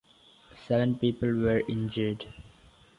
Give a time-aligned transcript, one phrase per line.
[0.67, 2.25] Seven people were injured.